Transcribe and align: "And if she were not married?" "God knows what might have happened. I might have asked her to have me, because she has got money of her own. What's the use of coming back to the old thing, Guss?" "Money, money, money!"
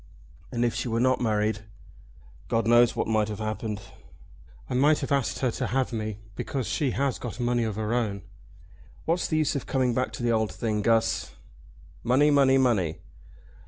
"And 0.51 0.65
if 0.65 0.73
she 0.73 0.87
were 0.87 0.99
not 0.99 1.21
married?" 1.21 1.59
"God 2.47 2.65
knows 2.65 2.95
what 2.95 3.07
might 3.07 3.27
have 3.27 3.37
happened. 3.37 3.83
I 4.67 4.73
might 4.73 4.97
have 5.01 5.11
asked 5.11 5.37
her 5.45 5.51
to 5.51 5.67
have 5.67 5.93
me, 5.93 6.17
because 6.35 6.65
she 6.65 6.89
has 6.89 7.19
got 7.19 7.39
money 7.39 7.63
of 7.65 7.75
her 7.75 7.93
own. 7.93 8.23
What's 9.05 9.27
the 9.27 9.37
use 9.37 9.55
of 9.55 9.67
coming 9.67 9.93
back 9.93 10.11
to 10.13 10.23
the 10.23 10.31
old 10.31 10.51
thing, 10.51 10.81
Guss?" 10.81 11.35
"Money, 12.03 12.31
money, 12.31 12.57
money!" 12.57 12.97